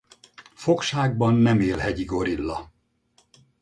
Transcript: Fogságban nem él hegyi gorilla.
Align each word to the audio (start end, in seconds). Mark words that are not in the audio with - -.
Fogságban 0.53 1.33
nem 1.33 1.59
él 1.59 1.77
hegyi 1.77 2.03
gorilla. 2.05 2.71